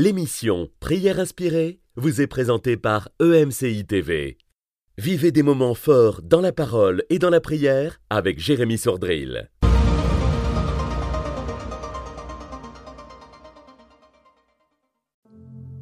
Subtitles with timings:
[0.00, 4.38] L'émission Prière inspirée vous est présentée par EMCI TV.
[4.96, 9.50] Vivez des moments forts dans la parole et dans la prière avec Jérémy Sordrill.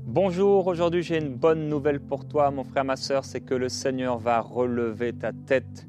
[0.06, 3.68] Bonjour, aujourd'hui j'ai une bonne nouvelle pour toi, mon frère, ma soeur, c'est que le
[3.68, 5.86] Seigneur va relever ta tête.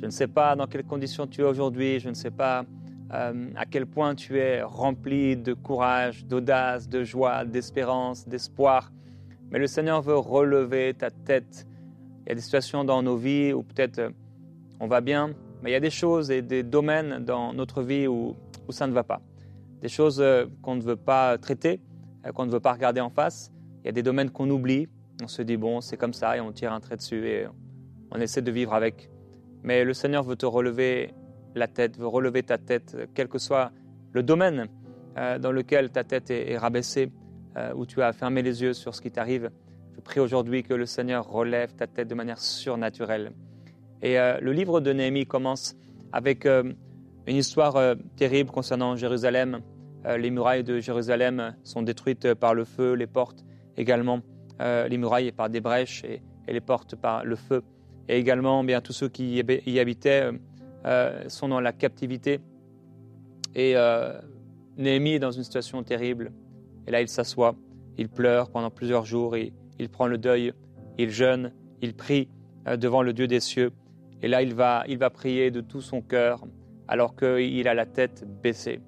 [0.00, 2.64] Je ne sais pas dans quelles conditions tu es aujourd'hui, je ne sais pas
[3.12, 8.92] euh, à quel point tu es rempli de courage, d'audace, de joie, d'espérance, d'espoir.
[9.50, 11.66] Mais le Seigneur veut relever ta tête.
[12.24, 14.10] Il y a des situations dans nos vies où peut-être euh,
[14.80, 18.08] on va bien, mais il y a des choses et des domaines dans notre vie
[18.08, 18.34] où,
[18.66, 19.20] où ça ne va pas.
[19.80, 21.80] Des choses euh, qu'on ne veut pas traiter,
[22.34, 23.52] qu'on ne veut pas regarder en face.
[23.84, 24.88] Il y a des domaines qu'on oublie.
[25.22, 27.46] On se dit, bon, c'est comme ça, et on tire un trait dessus et
[28.10, 29.08] on essaie de vivre avec.
[29.62, 31.14] Mais le Seigneur veut te relever
[31.56, 33.72] la tête, veut relever ta tête, quel que soit
[34.12, 34.68] le domaine
[35.18, 37.10] euh, dans lequel ta tête est, rabaissée,
[37.56, 39.50] euh, où tu as fermé les yeux sur ce qui t'arrive.
[39.94, 43.32] Je prie aujourd'hui que le Seigneur relève ta tête de manière surnaturelle.
[44.02, 45.74] Et euh, le livre de Néhémie commence
[46.12, 46.76] avec une
[47.26, 49.60] histoire terrible concernant Jérusalem.
[50.16, 53.44] les murailles de Jérusalem sont détruites par le feu, les portes
[53.76, 54.20] également,
[54.60, 57.62] les murailles par des brèches et, les portes par le feu.
[58.08, 60.30] Et également, bien tous ceux qui y habitaient
[60.86, 62.40] euh, sont dans la captivité.
[63.56, 64.20] Et euh,
[64.76, 66.32] Néhémie est dans une situation terrible.
[66.86, 67.56] Et là, il s'assoit,
[67.98, 70.52] il pleure pendant plusieurs jours, et il prend le deuil,
[70.96, 72.28] il jeûne, il prie
[72.68, 73.72] euh, devant le Dieu des cieux.
[74.22, 76.44] Et là, il va, il va prier de tout son cœur,
[76.86, 78.80] alors qu'il a la tête baissée.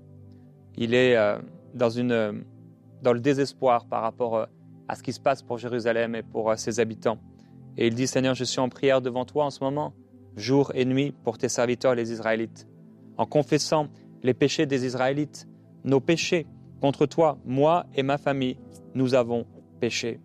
[0.77, 1.17] Il est
[1.75, 2.45] dans, une,
[3.03, 4.47] dans le désespoir par rapport
[4.87, 7.19] à ce qui se passe pour Jérusalem et pour ses habitants.
[7.77, 9.93] Et il dit, Seigneur, je suis en prière devant toi en ce moment
[10.37, 12.67] jour et nuit pour tes serviteurs les Israélites,
[13.17, 13.89] en confessant
[14.23, 15.49] les péchés des Israélites,
[15.85, 16.47] nos péchés
[16.81, 18.57] contre toi, moi et ma famille,
[18.95, 19.47] nous avons
[19.81, 20.21] péché.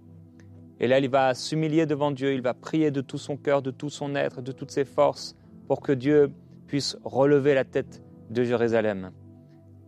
[0.80, 3.72] Et là, il va s'humilier devant Dieu, il va prier de tout son cœur, de
[3.72, 5.36] tout son être, de toutes ses forces,
[5.68, 6.32] pour que Dieu
[6.68, 9.12] puisse relever la tête de Jérusalem.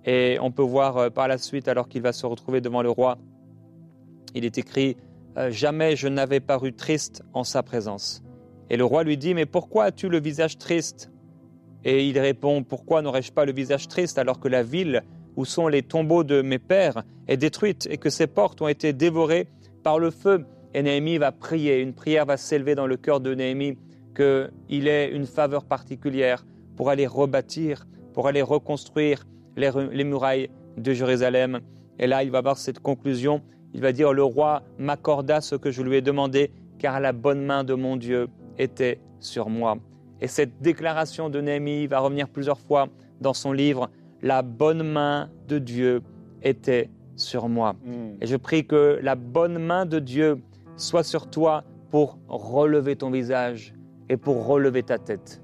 [0.06, 2.90] Et on peut voir euh, par la suite, alors qu'il va se retrouver devant le
[2.90, 3.18] roi,
[4.36, 4.98] il est écrit
[5.38, 8.25] euh, Jamais je n'avais paru triste en sa présence.
[8.70, 11.12] Et le roi lui dit, mais pourquoi as-tu le visage triste?
[11.84, 15.04] Et il répond, pourquoi n'aurais-je pas le visage triste alors que la ville
[15.36, 18.92] où sont les tombeaux de mes pères est détruite et que ses portes ont été
[18.92, 19.48] dévorées
[19.84, 20.46] par le feu?
[20.74, 23.78] Et Néhémie va prier, une prière va s'élever dans le cœur de Néhémie,
[24.16, 26.46] qu'il ait une faveur particulière
[26.76, 31.60] pour aller rebâtir, pour aller reconstruire les, les murailles de Jérusalem.
[32.00, 33.42] Et là, il va avoir cette conclusion,
[33.74, 37.46] il va dire, le roi m'accorda ce que je lui ai demandé, car la bonne
[37.46, 38.28] main de mon Dieu
[38.58, 39.78] était sur moi.
[40.22, 42.88] Et cette déclaration de Néhémie va revenir plusieurs fois
[43.22, 43.90] dans son livre.
[44.22, 46.02] La bonne main de Dieu
[46.42, 47.76] était sur moi.
[47.84, 48.16] Hmm.
[48.22, 50.42] Et je prie que la bonne main de Dieu
[50.78, 53.74] soit sur toi pour relever ton visage
[54.10, 55.42] et pour relever ta tête.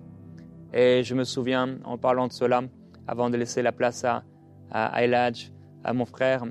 [0.74, 2.62] Et je me souviens, en parlant de cela,
[3.08, 4.24] avant de laisser la place à,
[4.72, 5.52] à Eladj,
[5.84, 6.44] à mon frère,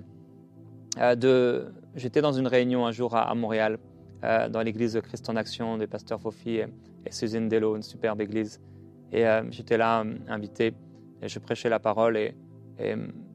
[0.98, 3.78] euh, de, j'étais dans une réunion un jour à Montréal
[4.22, 6.66] euh, dans l'église de Christ en Action des pasteurs Fofi et,
[7.10, 8.60] Suzanne Dello, une superbe église.
[9.12, 10.74] Et euh, j'étais là, euh, invité,
[11.22, 12.16] et je prêchais la parole.
[12.16, 12.34] Et,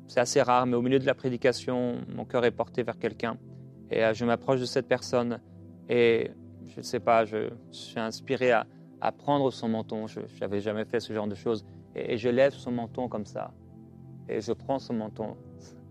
[0.07, 3.37] c'est assez rare, mais au milieu de la prédication, mon cœur est porté vers quelqu'un.
[3.91, 5.39] Et je m'approche de cette personne
[5.87, 6.31] et
[6.65, 8.65] je ne sais pas, je, suis inspiré à,
[9.19, 10.07] prendre son menton.
[10.07, 11.63] Je n'avais jamais fait ce genre de choses.
[11.93, 13.51] Et, je lève son menton comme ça.
[14.27, 15.37] Et je prends son menton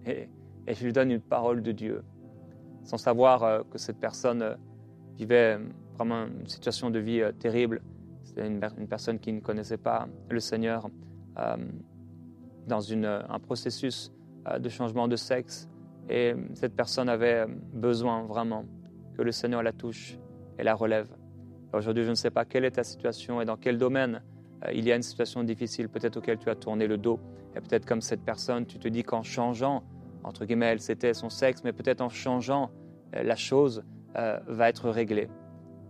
[0.05, 0.29] et,
[0.67, 2.03] et je lui donne une parole de Dieu,
[2.83, 4.57] sans savoir que cette personne
[5.17, 5.59] vivait
[5.97, 7.81] vraiment une situation de vie euh, terrible.
[8.25, 10.89] C'était une, personne qui ne connaissait pas le Seigneur
[11.39, 11.57] euh,
[12.67, 14.13] dans un processus
[14.49, 15.69] euh, de changement de sexe.
[16.09, 18.65] Et cette personne avait besoin vraiment
[19.17, 20.19] que le Seigneur la touche
[20.59, 21.09] et la relève.
[21.73, 24.23] Aujourd'hui, je ne sais pas quelle est ta situation et dans quel domaine
[24.73, 27.21] il y a une situation difficile, peut-être auquel tu as tourné le dos.
[27.55, 29.83] Et peut-être comme cette personne, tu te dis qu'en changeant,
[30.23, 32.71] entre guillemets, elle c'était son sexe, mais peut-être en changeant
[33.13, 33.83] la chose,
[34.17, 35.29] euh, va être réglé.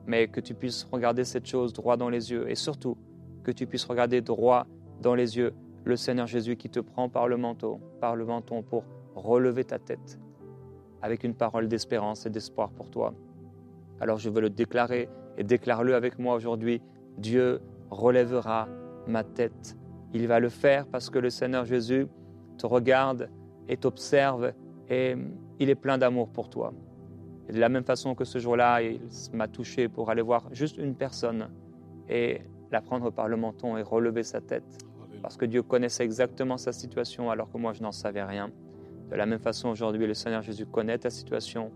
[0.06, 2.96] Mais que tu puisses regarder cette chose droit dans les yeux et surtout
[3.42, 4.66] que tu puisses regarder droit
[5.00, 5.54] dans les yeux
[5.84, 8.84] le Seigneur Jésus qui te prend par le manteau, par le menton pour
[9.14, 10.18] relever ta tête
[11.04, 13.12] avec une parole d'espérance et d'espoir pour toi.
[14.00, 16.80] Alors je veux le déclarer et déclare-le avec moi aujourd'hui.
[17.18, 17.60] Dieu
[17.90, 18.68] relèvera
[19.06, 19.76] ma tête.
[20.14, 22.06] Il va le faire parce que le Seigneur Jésus
[22.56, 23.28] te regarde
[23.68, 24.54] et t'observe
[24.88, 25.14] et
[25.58, 26.72] il est plein d'amour pour toi.
[27.49, 29.00] Et de la même façon que ce jour-là, il
[29.32, 31.50] m'a touché pour aller voir juste une personne
[32.08, 34.79] et la prendre par le menton et relever sa tête.
[35.23, 38.50] Parce que Dieu connaissait exactement sa situation alors que moi je n'en savais rien.
[39.11, 41.70] De la même façon, aujourd'hui, le Seigneur Jésus connaît ta situation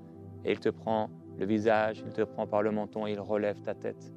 [0.45, 3.61] et il te prend le visage, il te prend par le menton et il relève
[3.61, 4.13] ta tête.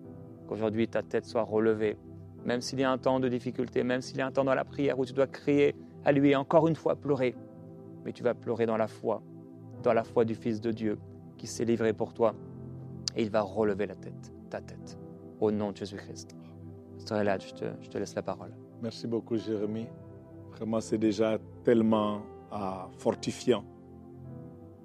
[0.47, 1.97] Qu'aujourd'hui, ta tête soit relevée,
[2.45, 4.55] même s'il y a un temps de difficulté, même s'il y a un temps dans
[4.55, 7.35] la prière où tu dois crier à lui et encore une fois pleurer.
[8.05, 9.21] Mais tu vas pleurer dans la foi,
[9.83, 10.97] dans la foi du Fils de Dieu
[11.41, 12.35] qui s'est livré pour toi.
[13.15, 14.99] Et il va relever la tête, ta tête,
[15.39, 16.35] au nom de Jésus-Christ.
[17.09, 18.51] Là, je te, je te laisse la parole.
[18.79, 19.87] Merci beaucoup, Jérémie.
[20.51, 22.21] Vraiment, c'est déjà tellement
[22.51, 23.65] ah, fortifiant.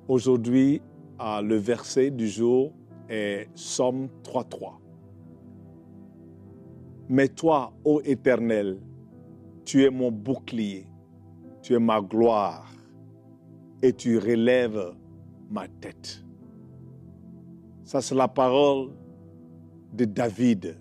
[0.09, 0.81] Aujourd'hui,
[1.19, 2.73] ah, le verset du jour
[3.11, 4.79] est Somme 3.3.
[7.11, 8.81] Mais toi, ô Éternel,
[9.67, 10.87] tu es mon bouclier,
[11.61, 12.73] tu es ma gloire,
[13.83, 14.95] et tu relèves
[15.51, 16.26] ma tête.
[17.87, 18.91] Ça, c'est la parole
[19.93, 20.77] de David,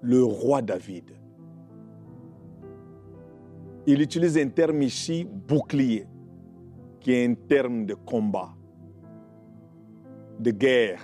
[0.00, 1.10] le roi David.
[3.84, 6.06] Il utilise un terme ici, bouclier,
[7.00, 8.54] qui est un terme de combat,
[10.38, 11.02] de guerre,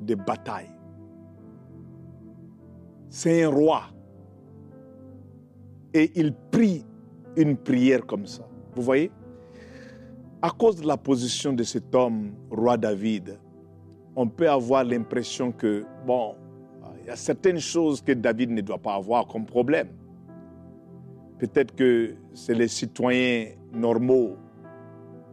[0.00, 0.70] de bataille.
[3.10, 3.82] C'est un roi.
[5.92, 6.86] Et il prie
[7.36, 8.48] une prière comme ça.
[8.74, 9.12] Vous voyez?
[10.40, 13.38] À cause de la position de cet homme, roi David,
[14.16, 16.34] on peut avoir l'impression que, bon,
[17.00, 19.88] il y a certaines choses que David ne doit pas avoir comme problème.
[21.38, 24.36] Peut-être que c'est les citoyens normaux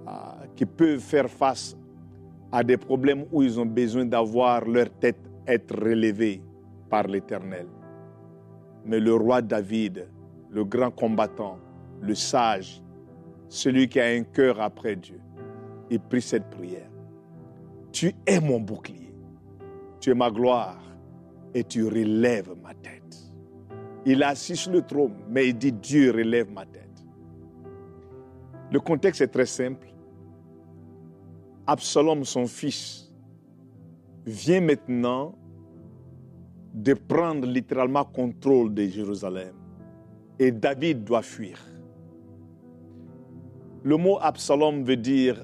[0.05, 1.77] ah, qui peuvent faire face
[2.51, 5.17] à des problèmes où ils ont besoin d'avoir leur tête
[5.47, 6.41] être relevée
[6.89, 7.67] par l'Éternel.
[8.85, 10.09] Mais le roi David,
[10.49, 11.57] le grand combattant,
[12.01, 12.81] le sage,
[13.47, 15.21] celui qui a un cœur après Dieu,
[15.89, 16.90] il prie cette prière.
[17.91, 19.13] Tu es mon bouclier,
[19.99, 20.81] tu es ma gloire
[21.53, 23.01] et tu relèves ma tête.
[24.05, 26.81] Il est assis sur le trône, mais il dit Dieu relève ma tête.
[28.71, 29.87] Le contexte est très simple.
[31.67, 33.11] Absalom, son fils,
[34.25, 35.35] vient maintenant
[36.73, 39.53] de prendre littéralement contrôle de Jérusalem.
[40.39, 41.59] Et David doit fuir.
[43.83, 45.43] Le mot Absalom veut dire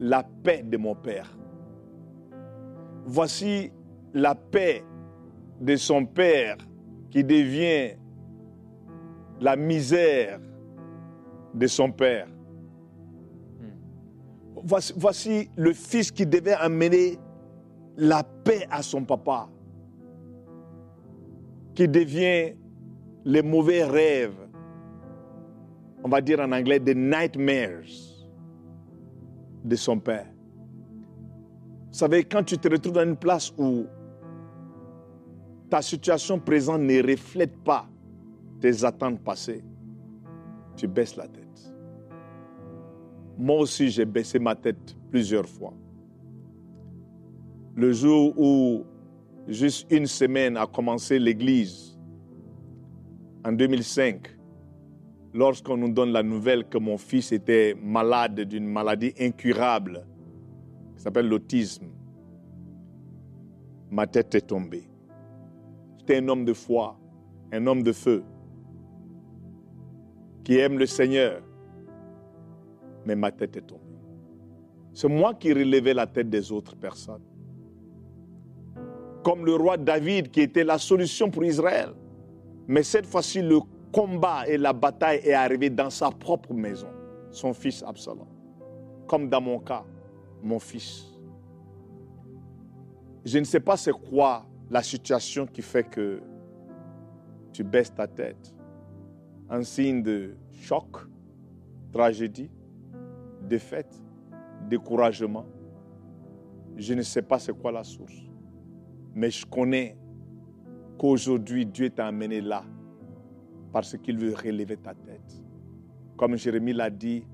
[0.00, 1.36] la paix de mon père.
[3.06, 3.70] Voici
[4.12, 4.84] la paix
[5.60, 6.56] de son père
[7.10, 7.96] qui devient
[9.40, 10.40] la misère
[11.54, 12.26] de son père.
[14.66, 17.18] Voici, voici, le fils qui devait amener
[17.96, 19.48] la paix à son papa,
[21.74, 22.54] qui devient
[23.24, 24.48] les mauvais rêves,
[26.02, 27.84] on va dire en anglais, des nightmares
[29.64, 30.33] de son père.
[31.94, 33.86] Vous savez, quand tu te retrouves dans une place où
[35.70, 37.88] ta situation présente ne reflète pas
[38.60, 39.62] tes attentes passées,
[40.74, 41.72] tu baisses la tête.
[43.38, 45.72] Moi aussi, j'ai baissé ma tête plusieurs fois.
[47.76, 48.84] Le jour où,
[49.46, 51.96] juste une semaine, a commencé l'Église,
[53.44, 54.36] en 2005,
[55.32, 60.04] lorsqu'on nous donne la nouvelle que mon fils était malade d'une maladie incurable,
[61.04, 61.84] s'appelle l'autisme,
[63.90, 64.88] ma tête est tombée.
[65.98, 66.98] J'étais un homme de foi,
[67.52, 68.24] un homme de feu,
[70.44, 71.42] qui aime le Seigneur,
[73.04, 73.82] mais ma tête est tombée.
[74.94, 77.22] C'est moi qui relevais la tête des autres personnes.
[79.22, 81.90] Comme le roi David qui était la solution pour Israël.
[82.66, 83.58] Mais cette fois-ci, le
[83.92, 86.88] combat et la bataille est arrivé dans sa propre maison,
[87.30, 88.26] son fils Absalom.
[89.06, 89.84] Comme dans mon cas,
[90.44, 91.10] mon fils.
[93.24, 96.20] Je ne sais pas c'est quoi la situation qui fait que
[97.52, 98.54] tu baisses ta tête.
[99.48, 100.98] Un signe de choc,
[101.92, 102.50] tragédie,
[103.42, 104.02] défaite,
[104.68, 105.46] découragement.
[106.76, 108.14] Je ne sais pas c'est quoi la source.
[109.14, 109.96] Mais je connais
[110.98, 112.64] qu'aujourd'hui Dieu t'a amené là
[113.72, 115.42] parce qu'il veut relever ta tête.
[116.16, 117.24] Comme Jérémie l'a dit,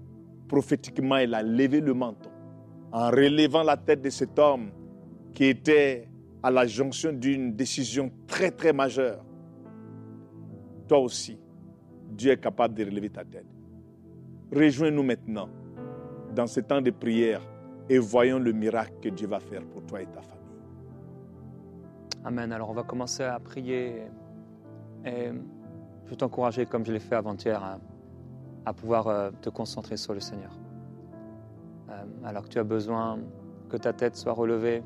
[0.49, 2.30] prophétiquement, il a levé le menton
[2.93, 4.71] en relevant la tête de cet homme
[5.35, 6.09] qui était
[6.43, 9.25] à la jonction d'une décision très très majeure.
[10.89, 11.39] Toi aussi,
[12.11, 13.47] Dieu est capable de relever ta tête.
[14.53, 15.49] Rejoins-nous maintenant
[16.35, 17.41] dans ce temps de prière
[17.89, 20.41] et voyons le miracle que Dieu va faire pour toi et ta famille.
[22.25, 22.53] Amen.
[22.53, 24.03] Alors on va commencer à prier
[25.05, 25.31] et
[26.05, 27.79] je veux t'encourager, comme je l'ai fait avant-hier,
[28.65, 30.51] à, pouvoir euh, te concentrer sur le Seigneur.
[32.01, 33.19] Euh, alors que tu as besoin
[33.69, 34.83] que ta tête soit relevée,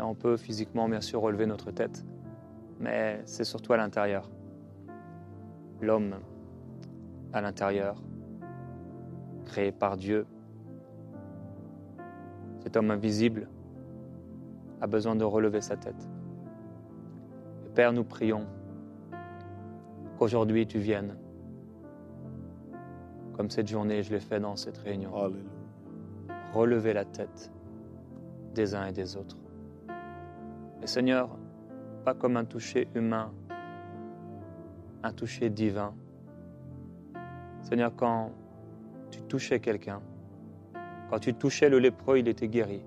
[0.00, 2.04] on peut physiquement bien sûr relever notre tête,
[2.80, 4.28] mais c'est surtout à l'intérieur.
[5.80, 6.16] L'homme
[7.32, 8.02] à l'intérieur
[9.46, 10.26] créé par Dieu.
[12.60, 13.48] Cet homme invisible
[14.80, 16.08] a besoin de relever sa tête.
[17.64, 18.46] Et Père, nous prions
[20.18, 21.16] qu'aujourd'hui tu viennes,
[23.34, 25.12] comme cette journée je l'ai fait dans cette réunion.
[26.56, 27.52] Relever la tête
[28.54, 29.36] des uns et des autres.
[30.82, 31.36] Et Seigneur,
[32.04, 33.32] pas comme un toucher humain,
[35.02, 35.94] un toucher divin.
[37.62, 38.32] Seigneur, quand
[39.10, 40.00] tu touchais quelqu'un,
[41.10, 42.82] quand tu touchais le lépreux, il était guéri,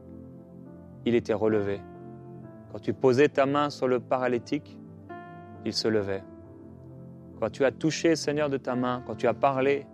[1.05, 1.81] il était relevé.
[2.71, 4.77] Quand tu posais ta main sur le paralytique,
[5.65, 6.23] il se levait.
[7.39, 9.85] Quand tu as touché, Seigneur, de ta main, quand tu as parlé,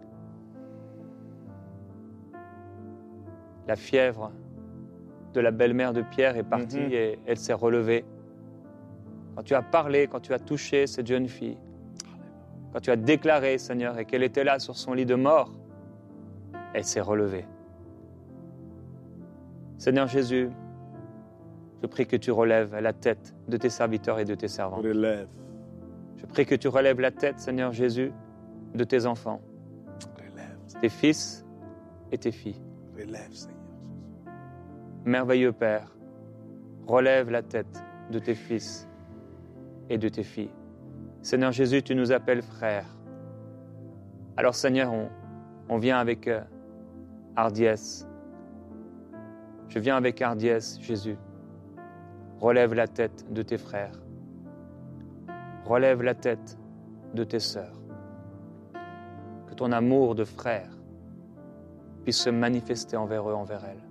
[3.67, 4.31] la fièvre
[5.33, 6.91] de la belle-mère de Pierre est partie Mhm.
[6.91, 8.05] et elle s'est relevée.
[9.35, 11.57] Quand tu as parlé, quand tu as touché cette jeune fille,
[12.71, 15.51] quand tu as déclaré, Seigneur, et qu'elle était là sur son lit de mort,
[16.73, 17.45] elle s'est relevée.
[19.77, 20.49] Seigneur Jésus,
[21.81, 24.77] je prie que tu relèves la tête de tes serviteurs et de tes servants.
[24.77, 25.27] Relève.
[26.17, 28.11] Je prie que tu relèves la tête, Seigneur Jésus,
[28.73, 29.41] de tes enfants,
[30.17, 30.57] Relève.
[30.81, 31.45] tes fils
[32.11, 32.61] et tes filles.
[32.97, 33.59] Relève, Seigneur.
[35.05, 35.95] Merveilleux Père,
[36.87, 38.87] relève la tête de tes fils
[39.89, 40.53] et de tes filles.
[41.21, 42.87] Seigneur Jésus, tu nous appelles frères.
[44.37, 45.09] Alors Seigneur, on,
[45.69, 46.41] on vient avec euh,
[47.35, 48.07] hardiesse.
[49.67, 51.17] Je viens avec hardiesse, Jésus.
[52.39, 53.99] Relève la tête de tes frères.
[55.65, 56.57] Relève la tête
[57.13, 57.81] de tes sœurs.
[59.47, 60.74] Que ton amour de frère
[62.05, 63.83] puisse se manifester envers eux, envers elles.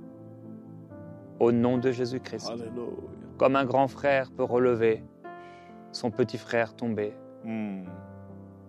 [1.40, 2.52] Au nom de Jésus-Christ.
[3.36, 5.02] Comme un grand frère peut relever
[5.90, 7.12] son petit frère tombé.
[7.42, 7.82] Hmm.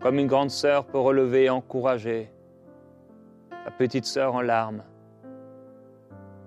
[0.02, 2.32] Comme une grande sœur peut relever et encourager
[3.64, 4.84] sa petite sœur en larmes.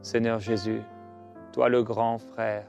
[0.02, 0.82] Seigneur Jésus,
[1.52, 2.66] toi le grand frère,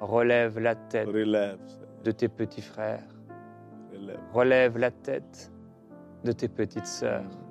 [0.00, 1.58] relève la tête Relève,
[2.04, 3.04] de tes petits frères.
[3.90, 4.20] Relève.
[4.34, 5.50] Relève la tête
[6.24, 7.41] de tes petites sœurs.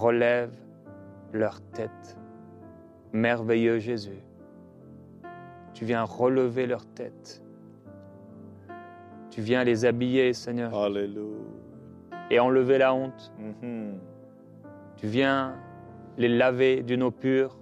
[0.00, 0.50] Relève
[1.34, 2.16] leur tête.
[3.12, 4.22] Merveilleux Jésus,
[5.74, 7.42] tu viens relever leur tête.
[9.28, 11.36] Tu viens les habiller, Seigneur, Alléluia.
[12.30, 13.30] et enlever la honte.
[13.38, 13.98] Mhm.
[14.96, 15.56] Tu viens
[16.16, 17.58] les laver d'une eau pure,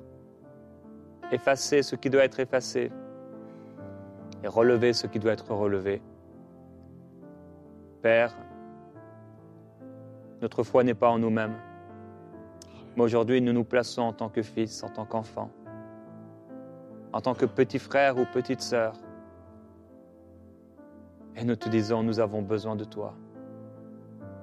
[1.33, 2.92] effacer ce qui doit être effacé
[4.45, 6.00] et relever ce qui doit être relevé.
[8.00, 8.33] Père,
[10.40, 11.57] notre foi n'est pas en nous-mêmes,
[12.98, 15.50] mais aujourd'hui nous nous plaçons en tant que fils, en tant qu'enfant,
[17.12, 18.94] en tant que petit frère ou petite sœur.
[21.36, 23.14] Et nous te disons, nous avons besoin de toi.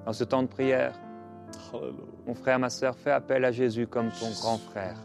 [0.06, 0.98] Dans ce temps de prière,
[2.26, 4.96] mon frère, ma sœur, fais appel à Jésus comme ton grand frère.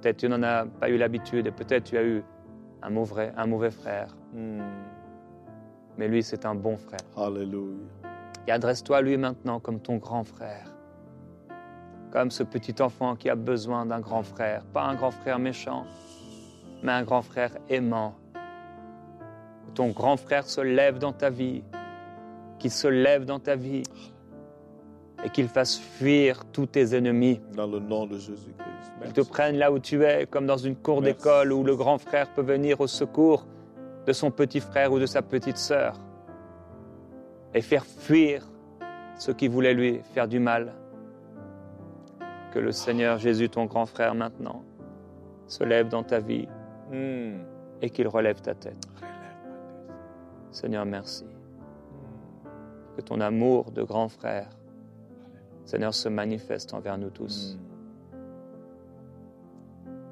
[0.00, 2.24] Peut-être tu n'en as pas eu l'habitude et peut-être tu as eu
[2.80, 4.62] un mauvais, un mauvais frère, Hmm.
[5.98, 7.00] mais lui c'est un bon frère.
[7.14, 7.76] Alléluia.
[8.46, 10.71] Et adresse-toi à lui maintenant comme ton grand frère.
[12.12, 14.62] Comme ce petit enfant qui a besoin d'un grand frère.
[14.72, 15.86] Pas un grand frère méchant,
[16.82, 18.14] mais un grand frère aimant.
[19.66, 21.64] Que ton grand frère se lève dans ta vie.
[22.58, 23.84] Qu'il se lève dans ta vie.
[25.24, 27.40] Et qu'il fasse fuir tous tes ennemis.
[27.54, 28.92] Dans le nom de Jésus-Christ.
[29.02, 31.96] Qu'il te prenne là où tu es, comme dans une cour d'école où le grand
[31.96, 33.46] frère peut venir au secours
[34.06, 35.94] de son petit frère ou de sa petite sœur
[37.54, 38.46] et faire fuir
[39.18, 40.72] ceux qui voulaient lui faire du mal.
[42.52, 44.62] Que le Seigneur Jésus, ton grand frère maintenant,
[45.46, 46.48] se lève dans ta vie
[46.92, 47.38] Hmm.
[47.80, 48.86] et qu'il relève ta tête.
[50.50, 51.24] Seigneur, merci.
[51.24, 52.96] Hmm.
[52.96, 54.50] Que ton amour de grand frère,
[55.64, 57.58] Seigneur, se manifeste envers nous tous.
[58.12, 58.18] Hmm.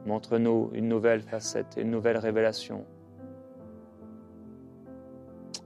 [0.06, 2.86] Montre-nous une nouvelle facette et une nouvelle révélation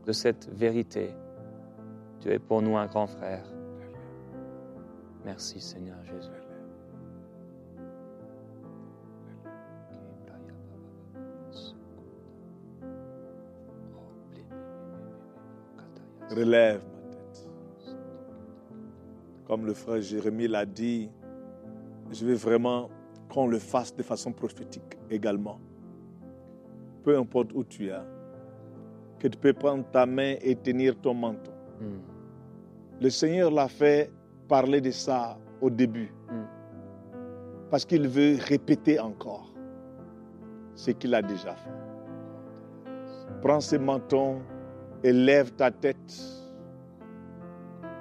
[0.05, 1.15] de cette vérité.
[2.21, 3.45] Tu es pour nous un grand frère.
[5.25, 6.44] Merci Seigneur Jésus.
[16.35, 17.49] Relève ma tête.
[19.47, 21.09] Comme le frère Jérémie l'a dit,
[22.11, 22.91] je veux vraiment
[23.29, 25.61] qu'on le fasse de façon prophétique également.
[27.05, 28.01] Peu importe où tu es,
[29.19, 31.53] que tu peux prendre ta main et tenir ton menton.
[31.81, 33.03] Mm.
[33.03, 34.11] Le Seigneur l'a fait
[34.49, 36.13] parler de ça au début.
[36.31, 36.43] Mm.
[37.71, 39.53] Parce qu'il veut répéter encore
[40.75, 41.71] ce qu'il a déjà fait.
[43.41, 44.41] Prends ce menton
[45.05, 46.15] et lève ta tête.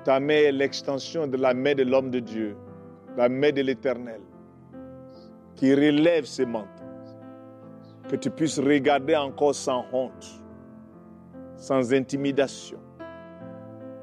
[0.03, 2.57] Ta main est l'extension de la main de l'homme de Dieu.
[3.15, 4.21] la main de l'Éternel
[5.55, 6.67] qui relève ses manteaux.
[8.09, 10.41] Que tu puisses regarder encore sans honte,
[11.55, 12.79] sans intimidation,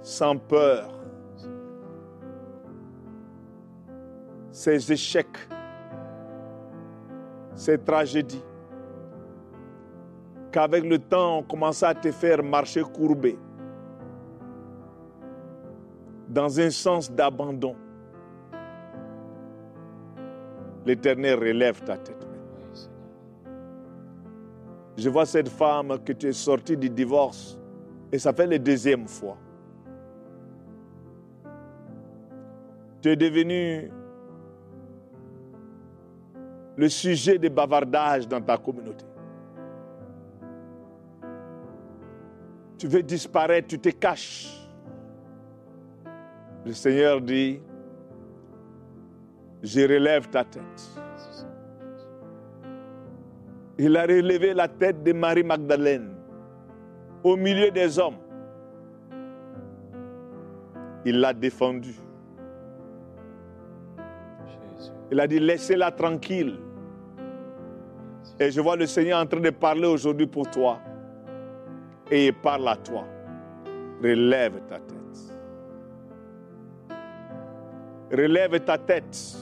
[0.00, 0.90] sans peur,
[4.50, 5.48] ces échecs,
[7.54, 8.42] ces tragédies,
[10.50, 13.38] qu'avec le temps, on commence à te faire marcher courbé
[16.28, 17.76] dans un sens d'abandon.
[20.86, 22.26] L'Éternel relève ta tête.
[24.96, 27.58] Je vois cette femme que tu es sortie du divorce
[28.12, 29.36] et ça fait la deuxième fois.
[33.00, 33.90] Tu es devenu
[36.76, 39.04] le sujet de bavardage dans ta communauté.
[42.80, 44.58] Tu veux disparaître, tu te caches.
[46.64, 47.60] Le Seigneur dit,
[49.62, 50.62] je relève ta tête.
[53.76, 56.14] Il a relevé la tête de Marie Magdalène
[57.22, 58.16] au milieu des hommes.
[61.04, 62.00] Il l'a défendue.
[65.12, 66.58] Il a dit, laissez-la tranquille.
[68.38, 70.80] Et je vois le Seigneur en train de parler aujourd'hui pour toi.
[72.10, 73.04] Et parle à toi.
[74.02, 75.00] Relève ta tête.
[78.10, 79.36] Relève ta tête.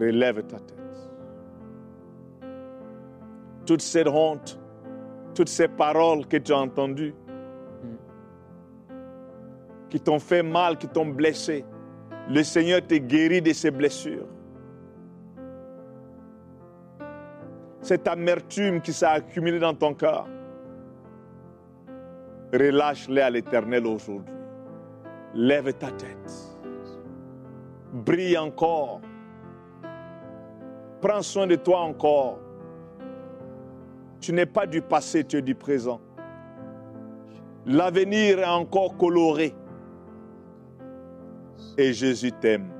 [0.00, 0.78] Relève ta tête.
[3.66, 4.58] Toute cette honte,
[5.34, 7.14] toutes ces paroles que tu as entendues,
[9.90, 11.64] qui t'ont fait mal, qui t'ont blessé,
[12.28, 14.26] le Seigneur te guérit de ces blessures.
[17.84, 20.26] Cette amertume qui s'est accumulée dans ton cœur,
[22.50, 24.34] relâche-les à l'éternel aujourd'hui.
[25.34, 26.32] Lève ta tête.
[27.92, 29.02] Brille encore.
[31.02, 32.38] Prends soin de toi encore.
[34.18, 36.00] Tu n'es pas du passé, tu es du présent.
[37.66, 39.54] L'avenir est encore coloré.
[41.76, 42.73] Et Jésus t'aime.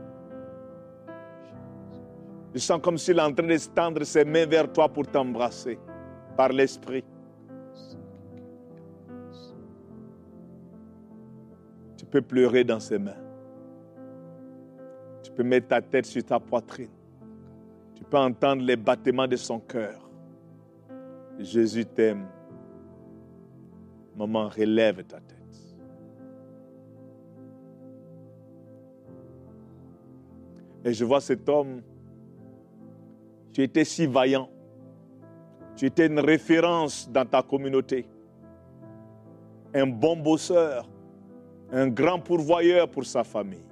[2.55, 5.77] Je sens comme s'il est en train de tendre ses mains vers toi pour t'embrasser
[6.37, 7.03] par l'Esprit.
[11.97, 13.17] Tu peux pleurer dans ses mains.
[15.25, 16.90] Tu peux mettre ta tête sur ta poitrine.
[17.97, 20.09] Tu peux entendre les battements de son cœur.
[21.40, 22.29] Jésus t'aime.
[24.17, 25.35] Maman, relève ta tête.
[30.85, 31.81] Et je vois cet homme,
[33.55, 34.49] tu étais si vaillant,
[35.77, 38.05] tu étais une référence dans ta communauté,
[39.73, 40.88] un bon bosseur,
[41.71, 43.64] un grand pourvoyeur pour sa famille.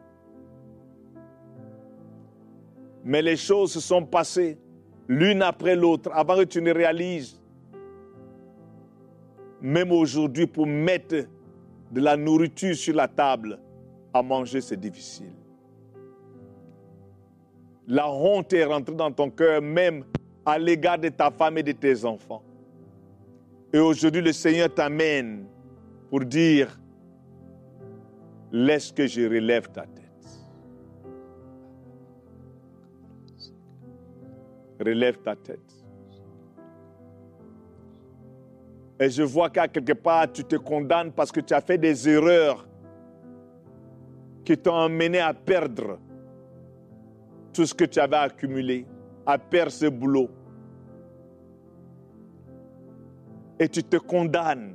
[3.05, 4.57] Mais les choses se sont passées
[5.09, 7.40] l'une après l'autre avant que tu ne réalises.
[9.61, 11.27] Même aujourd'hui, pour mettre
[11.90, 13.59] de la nourriture sur la table,
[14.14, 15.41] à manger, c'est difficile.
[17.88, 20.05] La honte est rentrée dans ton cœur, même
[20.45, 22.42] à l'égard de ta femme et de tes enfants.
[23.73, 25.47] Et aujourd'hui, le Seigneur t'amène
[26.11, 26.79] pour dire,
[28.53, 30.01] laisse que je relève ta tête.
[34.79, 35.61] Relève ta tête.
[39.01, 42.09] Et je vois qu'à quelque part, tu te condamnes parce que tu as fait des
[42.09, 42.68] erreurs
[44.45, 45.99] qui t'ont amené à perdre
[47.53, 48.87] tout ce que tu avais accumulé,
[49.27, 50.31] à perdre ce boulot.
[53.59, 54.75] Et tu te condamnes.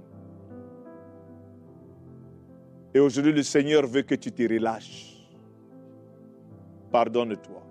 [2.93, 5.27] Et aujourd'hui, le Seigneur veut que tu te relâches.
[6.91, 7.63] Pardonne-toi.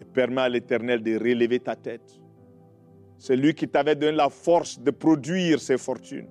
[0.00, 2.20] Et permets à l'Éternel de relever ta tête.
[3.18, 6.28] C'est lui qui t'avait donné la force de produire ces fortunes.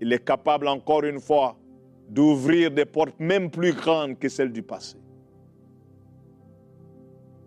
[0.00, 1.56] Il est capable encore une fois
[2.08, 4.96] d'ouvrir des portes même plus grandes que celles du passé.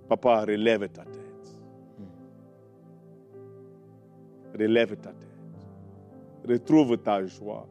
[0.07, 1.59] Papa, relève ta tête.
[4.57, 6.47] Relève ta tête.
[6.47, 7.67] Retrouve ta joie.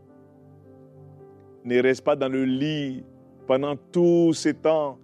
[1.65, 3.03] Ne reste pas dans le lit
[3.47, 4.99] pendant tout ce temps.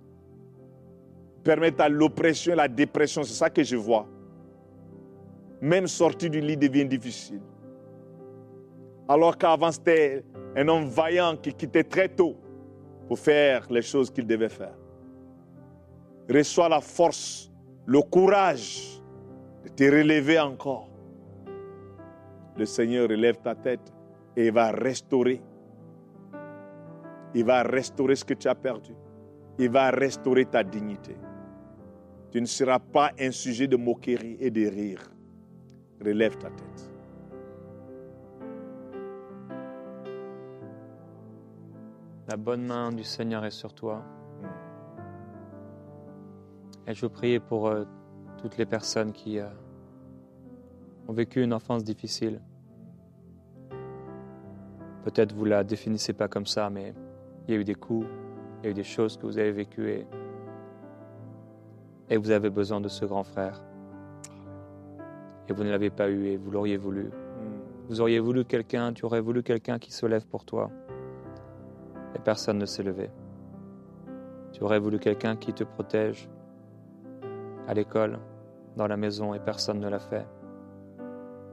[1.42, 4.06] Permets à l'oppression, la dépression, c'est ça que je vois.
[5.60, 7.40] Même sortir du lit devient difficile.
[9.12, 10.24] Alors qu'avant, c'était
[10.56, 12.34] un homme vaillant qui quittait très tôt
[13.06, 14.72] pour faire les choses qu'il devait faire.
[16.30, 17.52] Reçois la force,
[17.84, 19.02] le courage
[19.64, 20.88] de te relever encore.
[22.56, 23.92] le Seigneur relève ta tête
[24.34, 25.42] et il va restaurer.
[27.34, 28.94] Il va restaurer ce que tu as perdu.
[29.58, 31.16] Il va restaurer ta dignité.
[32.30, 35.02] Tu ne seras pas un sujet de moquerie et de rire.
[36.02, 36.91] Relève ta tête.
[42.28, 44.04] La bonne main du Seigneur est sur toi.
[46.86, 47.84] Et je prie pour euh,
[48.38, 49.48] toutes les personnes qui euh,
[51.08, 52.40] ont vécu une enfance difficile.
[55.02, 56.94] Peut-être vous la définissez pas comme ça, mais
[57.48, 58.06] il y a eu des coups,
[58.60, 60.06] il y a eu des choses que vous avez vécues et,
[62.08, 63.60] et vous avez besoin de ce grand frère.
[65.48, 67.10] Et vous ne l'avez pas eu et vous l'auriez voulu.
[67.88, 70.70] Vous auriez voulu quelqu'un, tu aurais voulu quelqu'un qui se lève pour toi.
[72.24, 73.10] Personne ne s'est levé.
[74.52, 76.28] Tu aurais voulu quelqu'un qui te protège
[77.66, 78.18] à l'école,
[78.76, 80.26] dans la maison, et personne ne l'a fait.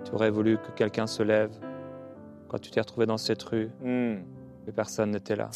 [0.05, 1.51] Tu aurais voulu que quelqu'un se lève
[2.47, 4.23] quand tu t'es retrouvé dans cette rue, Hmm.
[4.65, 5.49] mais personne n'était là.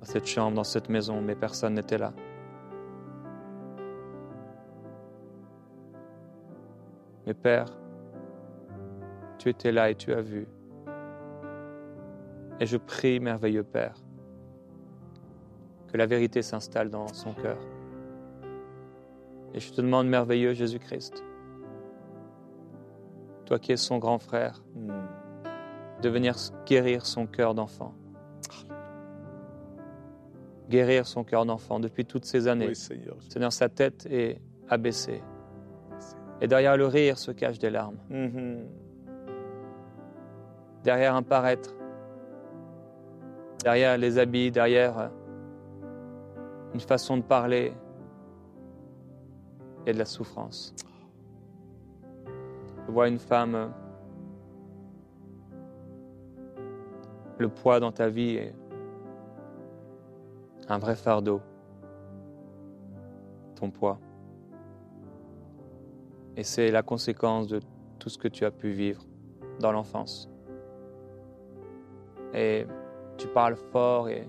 [0.00, 2.12] Dans cette chambre, dans cette maison, mais personne n'était là.
[7.26, 7.66] Mais Père,
[9.38, 10.46] tu étais là et tu as vu.
[12.60, 13.94] Et je prie, merveilleux Père,
[15.94, 17.56] que la vérité s'installe dans son cœur.
[19.54, 21.22] Et je te demande, merveilleux Jésus-Christ,
[23.44, 24.64] toi qui es son grand frère,
[26.02, 26.34] de venir
[26.66, 27.94] guérir son cœur d'enfant.
[30.68, 32.66] Guérir son cœur d'enfant depuis toutes ces années.
[32.66, 33.14] Oui, Seigneur.
[33.28, 35.22] Seigneur, sa tête est abaissée.
[36.40, 37.98] Et derrière le rire se cachent des larmes.
[38.10, 38.66] Mhm.
[40.82, 41.72] Derrière un paraître.
[43.62, 45.08] Derrière les habits, derrière euh,
[46.74, 47.72] une façon de parler.
[49.80, 50.74] Il y a de la souffrance.
[52.86, 53.72] Je vois une femme.
[57.38, 58.54] Le poids dans ta vie est
[60.68, 61.40] un vrai fardeau.
[63.54, 63.98] Ton poids.
[66.36, 67.60] Et c'est la conséquence de
[67.98, 69.04] tout ce que tu as pu vivre
[69.60, 70.28] dans l'enfance.
[72.32, 72.66] Et
[73.16, 74.26] tu parles fort et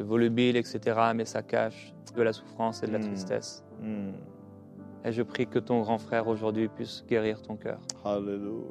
[0.00, 0.80] volubile, etc.,
[1.14, 3.02] mais ça cache de la souffrance et de la Mm.
[3.02, 3.64] tristesse.
[3.80, 4.12] Hmm.
[5.04, 7.78] Et je prie que ton grand frère aujourd'hui puisse guérir ton cœur.
[8.04, 8.64] Alléluia.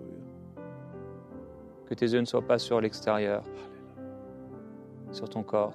[1.86, 3.44] Que tes yeux ne soient pas sur l'extérieur,
[5.12, 5.74] sur ton corps,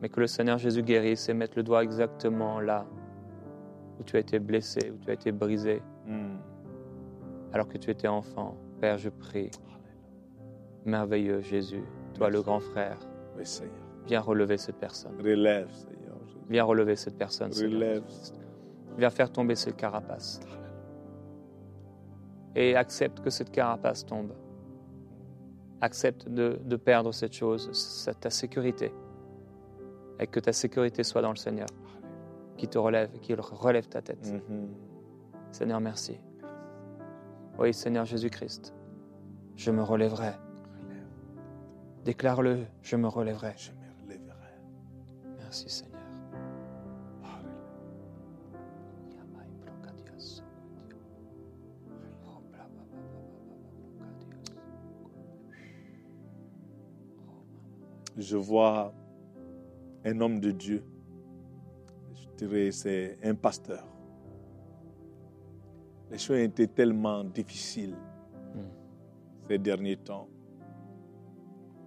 [0.00, 2.86] mais que le Seigneur Jésus guérisse et mette le doigt exactement là
[4.00, 6.36] où tu as été blessé, où tu as été brisé, Hmm.
[7.52, 8.56] alors que tu étais enfant.
[8.80, 9.50] Père, je prie,
[10.84, 12.98] merveilleux Jésus, toi le grand frère,
[14.06, 15.16] viens relever cette personne.
[15.18, 16.16] Relève, Seigneur.
[16.26, 16.38] Jésus.
[16.48, 17.52] Viens relever cette personne.
[17.52, 18.02] Relève.
[18.96, 20.40] Viens faire tomber cette carapace.
[22.54, 24.32] Et accepte que cette carapace tombe.
[25.80, 28.92] Accepte de, de perdre cette chose, ta sécurité.
[30.20, 31.66] Et que ta sécurité soit dans le Seigneur,
[32.56, 34.32] qui te relève, qui relève ta tête.
[34.32, 34.68] Mhm.
[35.50, 36.18] Seigneur, merci.
[37.58, 38.74] Oui, Seigneur Jésus-Christ,
[39.56, 40.32] je me relèverai.
[42.04, 43.54] Déclare-le, je me relèverai.
[43.56, 44.52] Je me relèverai.
[45.38, 45.94] Merci, Seigneur.
[58.16, 58.94] Je vois
[60.04, 60.84] un homme de Dieu.
[62.14, 63.84] Je dirais c'est un pasteur.
[66.10, 67.96] Les choses ont été tellement difficiles
[69.48, 70.28] ces derniers temps.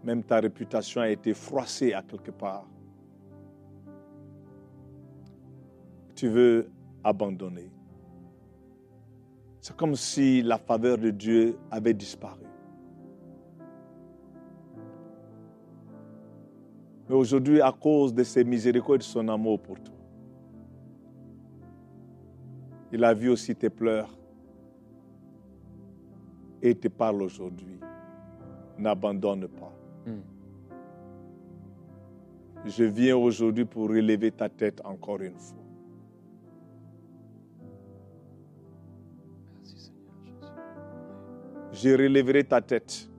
[0.03, 2.65] Même ta réputation a été froissée à quelque part.
[6.15, 6.69] Tu veux
[7.03, 7.71] abandonner.
[9.59, 12.45] C'est comme si la faveur de Dieu avait disparu.
[17.09, 19.95] Mais aujourd'hui, à cause de ses miséricordes et de son amour pour toi,
[22.91, 24.17] il a vu aussi tes pleurs
[26.61, 27.79] et te parle aujourd'hui.
[28.77, 29.73] N'abandonne pas.
[30.07, 30.21] Mm.
[32.65, 35.57] Je viens aujourd'hui pour relever ta tête encore une fois.
[41.73, 43.09] Je relèverai ta tête.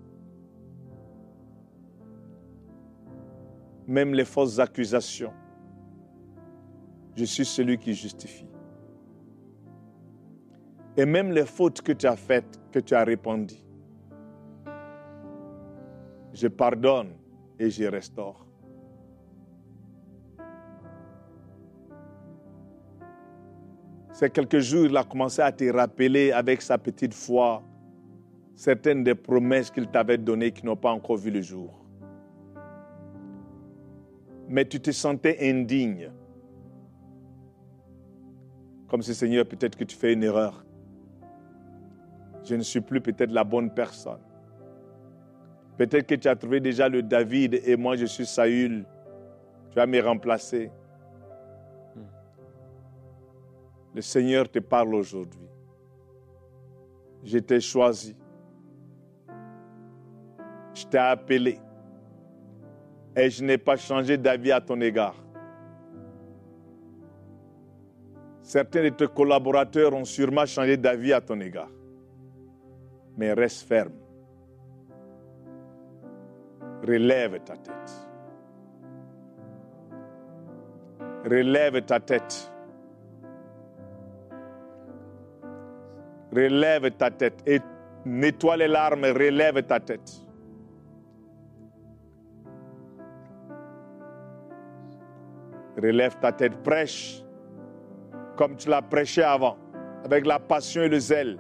[3.87, 5.33] Même les fausses accusations.
[7.15, 8.49] Je suis celui qui justifie.
[10.97, 13.68] Et même les fautes que tu as faites, que tu as répandues.
[16.39, 17.15] Je pardonne
[17.59, 18.47] et je restaure.
[24.13, 27.61] Ces quelques jours, il a commencé à te rappeler avec sa petite foi
[28.55, 31.85] certaines des promesses qu'il t'avait données qui n'ont pas encore vu le jour.
[34.49, 36.13] Mais tu te sentais indigne.
[38.87, 40.65] Comme si, Seigneur, peut-être que tu fais une erreur.
[42.45, 44.28] Je ne suis plus peut-être la bonne personne.
[45.79, 48.85] Peut-être que tu as trouvé déjà le David et moi je suis Saül.
[49.71, 50.73] Tu vas me remplacer.
[53.95, 55.49] Le Seigneur te parle aujourd'hui.
[57.23, 58.17] Je t'ai choisi.
[60.75, 61.61] Je t'ai appelé.
[63.15, 65.17] Et je n'ai pas changé d'avis à ton égard.
[68.43, 71.71] Certains de tes collaborateurs ont sûrement changé d'avis à ton égard.
[73.17, 73.93] Mais reste ferme.
[76.89, 78.09] Relève ta tête.
[81.25, 82.51] Relève ta tête.
[86.33, 87.61] Relève ta tête et
[88.07, 90.11] nettoie les larmes, relève ta tête.
[95.77, 97.23] Relève ta tête, prêche
[98.35, 99.59] comme tu l'as prêché avant,
[100.05, 101.39] avec la passion et le zèle.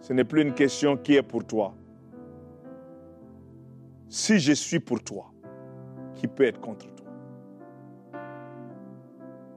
[0.00, 1.74] Ce n'est plus une question qui est pour toi.
[4.10, 5.32] Si je suis pour toi,
[6.14, 7.06] qui peut être contre toi?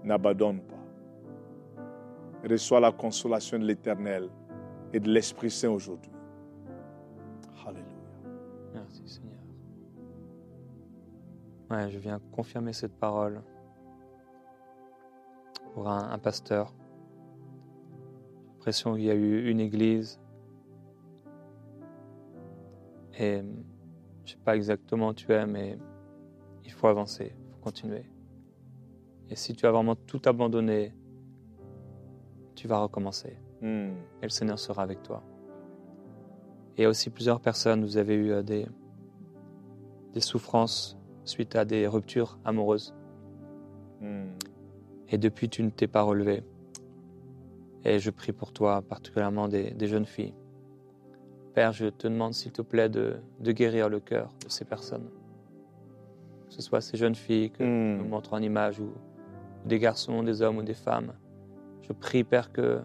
[0.04, 0.76] N'abandonne pas.
[2.48, 4.30] Reçois la consolation de l'Éternel
[4.94, 6.12] et de l'Esprit Saint aujourd'hui.
[7.66, 7.84] Alléluia.
[8.76, 9.42] Merci Seigneur.
[11.72, 13.42] Ouais, je viens confirmer cette parole
[15.74, 16.76] pour un, un pasteur.
[18.36, 20.20] J'ai l'impression qu'il y a eu une église
[23.18, 23.42] et
[24.26, 25.78] je sais pas exactement où tu es, mais
[26.64, 28.04] il faut avancer, il faut continuer.
[29.30, 30.94] Et si tu as vraiment tout abandonné,
[32.56, 33.38] tu vas recommencer.
[33.62, 33.94] Hmm.
[34.22, 35.24] Et le Seigneur sera avec toi.
[36.78, 38.68] Et aussi plusieurs personnes, vous avez eu euh, des,
[40.14, 42.94] des souffrances suite à des ruptures amoureuses.
[44.02, 44.28] Hmm.
[45.10, 46.44] Et depuis, tu ne t'es pas relevé.
[47.86, 50.34] Et je prie pour toi, particulièrement des, des jeunes filles.
[51.54, 55.08] Père, je te demande s'il te plaît de, de guérir le cœur de ces personnes.
[56.48, 58.00] Que ce soit ces jeunes filles que Hmm.
[58.00, 58.92] je montre en image ou
[59.66, 61.14] des garçons, des hommes ou des femmes.
[61.82, 62.80] Je prie, Père, que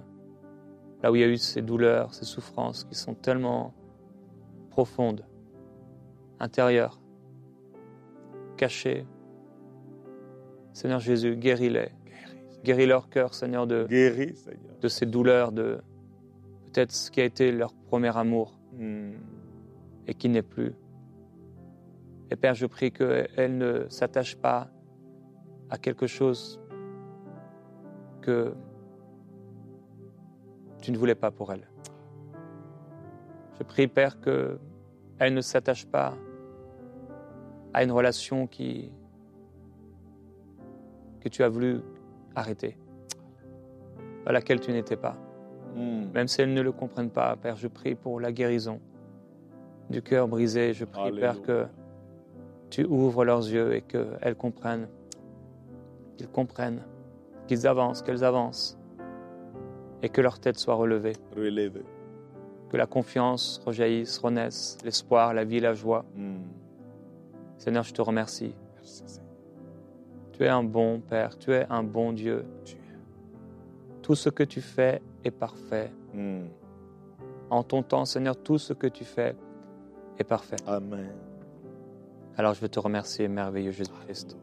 [1.02, 3.72] là où il y a eu ces douleurs, ces souffrances qui sont tellement
[4.70, 5.24] profondes,
[6.40, 7.00] intérieures,
[8.56, 9.06] cachées,
[10.72, 11.90] Seigneur Jésus, guéris-les.
[12.64, 14.78] Guéris leur cœur, Seigneur, de, Guéris, Seigneur.
[14.80, 15.78] de ces douleurs, de
[16.66, 18.57] peut-être ce qui a été leur premier amour.
[18.76, 20.74] Et qui n'est plus.
[22.30, 24.70] Et Père, je prie qu'elle ne s'attache pas
[25.70, 26.60] à quelque chose
[28.20, 28.54] que
[30.80, 31.68] tu ne voulais pas pour elle.
[33.58, 36.14] Je prie, Père, qu'elle ne s'attache pas
[37.72, 38.92] à une relation qui,
[41.20, 41.80] que tu as voulu
[42.34, 42.78] arrêter,
[44.26, 45.16] à laquelle tu n'étais pas.
[45.78, 46.10] Hmm.
[46.12, 48.80] Même si elles ne le comprennent pas, Père, je prie pour la guérison
[49.88, 50.72] du cœur brisé.
[50.72, 51.66] Je prie, Père, que
[52.68, 54.88] tu ouvres leurs yeux et qu'elles comprennent,
[56.16, 56.82] qu'ils comprennent,
[57.46, 58.76] qu'ils avancent, qu'elles avancent,
[60.02, 65.74] et que leur tête soit relevée, que la confiance rejaillisse, renaisse, l'espoir, la vie, la
[65.74, 66.04] joie.
[66.16, 66.42] Hmm.
[67.56, 68.52] Seigneur, je te remercie.
[68.74, 69.04] Merci.
[70.32, 72.44] Tu es un bon Père, tu es un bon Dieu.
[74.02, 75.90] Tout ce que tu fais est parfait.
[76.12, 76.46] Hmm.
[77.50, 79.36] En ton temps, Seigneur, tout ce que tu fais
[80.18, 80.56] est parfait.
[80.66, 81.12] Amen.
[82.36, 84.36] Alors je veux te remercier, merveilleux Jésus-Christ.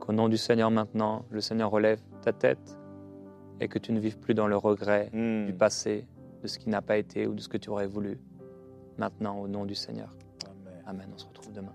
[0.00, 2.78] Qu'au nom du Seigneur maintenant, le Seigneur relève ta tête
[3.60, 5.46] et que tu ne vives plus dans le regret Hmm.
[5.46, 6.06] du passé,
[6.42, 8.18] de ce qui n'a pas été ou de ce que tu aurais voulu.
[8.98, 10.10] Maintenant, au nom du Seigneur.
[10.46, 10.82] Amen.
[10.86, 11.08] Amen.
[11.14, 11.74] On se retrouve demain.